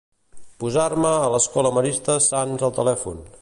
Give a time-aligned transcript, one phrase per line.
[0.63, 3.23] Posar-me a l'escola Maristes Sants al telèfon.